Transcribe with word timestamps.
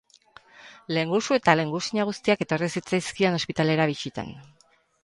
Lehengusu 0.95 1.37
eta 1.37 1.55
lehengusina 1.59 2.07
guztiak 2.13 2.43
etorri 2.47 2.73
zitzaizkion 2.79 3.43
ospitalera 3.43 3.91
bisitan. 3.95 4.35